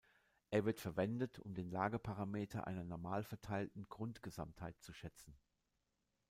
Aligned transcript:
Er 0.49 0.65
wird 0.65 0.79
verwendet, 0.79 1.37
um 1.37 1.53
den 1.53 1.69
Lageparameter 1.69 2.65
einer 2.65 2.83
normalverteilten 2.83 3.87
Grundgesamtheit 3.87 4.81
zu 4.81 4.93
schätzen. 4.93 5.37